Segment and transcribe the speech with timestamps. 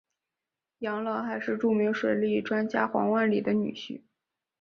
[0.79, 4.01] 杨乐还是著名水利专家黄万里的女婿。